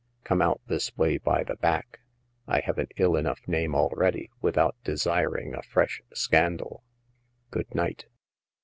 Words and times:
Come 0.23 0.41
out 0.41 0.61
this 0.65 0.97
way 0.97 1.19
by 1.19 1.43
the 1.43 1.57
back. 1.57 1.99
I 2.47 2.61
have 2.61 2.79
an 2.79 2.87
ill 2.97 3.15
enough 3.15 3.47
name 3.47 3.75
already, 3.75 4.31
without 4.41 4.75
desiring 4.83 5.53
a 5.53 5.61
fresh 5.61 6.01
scandal. 6.11 6.83
Good 7.51 7.75
night." 7.75 8.07